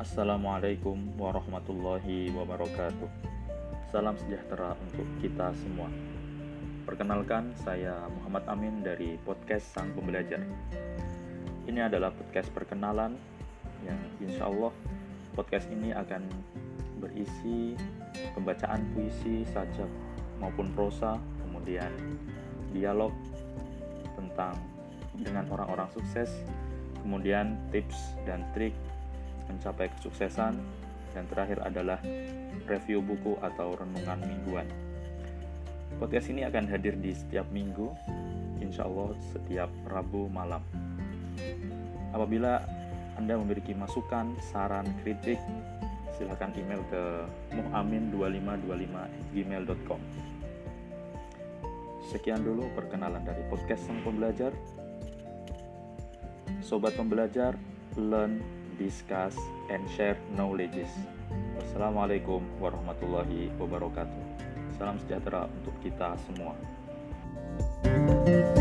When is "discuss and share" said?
58.80-60.16